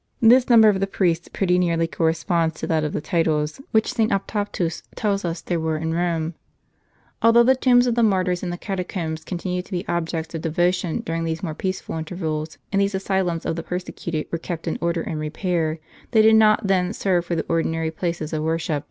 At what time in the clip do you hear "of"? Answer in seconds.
0.68-0.80, 2.82-2.92, 7.86-7.94, 10.34-10.42, 13.46-13.54, 18.32-18.42